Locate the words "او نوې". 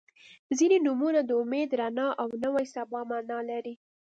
2.21-2.65